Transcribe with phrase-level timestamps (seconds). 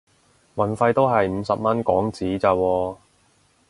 [0.55, 2.95] 運費都係五十蚊港紙咋喎